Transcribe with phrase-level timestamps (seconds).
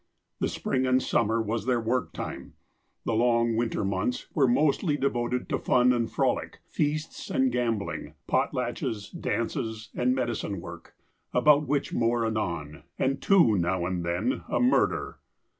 [0.39, 2.55] The spring and summer was their work time.
[3.05, 9.11] The long winter months were mostly devoted to fun and frolic, feasts and gambling, potlatches,
[9.11, 10.95] dances, and med icine work,
[11.35, 15.19] about which more anon, and to, now and then, a murder.